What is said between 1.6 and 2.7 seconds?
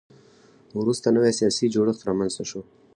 جوړښت رامنځته شو.